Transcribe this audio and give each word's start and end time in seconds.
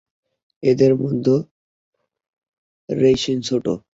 এদের 0.63 0.91
মধ্যে 0.95 1.35
রেইনিশ 2.89 3.25
ছোট। 3.47 3.65